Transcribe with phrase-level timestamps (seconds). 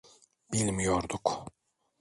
[0.53, 1.45] Bilmiyorduk.